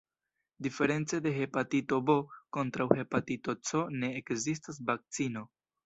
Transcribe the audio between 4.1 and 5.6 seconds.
ekzistas vakcino.